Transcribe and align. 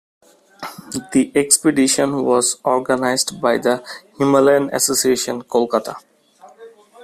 The 1.11 1.31
expedition 1.35 2.23
was 2.25 2.57
organised 2.65 3.39
by 3.39 3.59
the 3.59 3.85
Himalayan 4.17 4.71
Association, 4.73 5.43
Kolkata. 5.43 5.95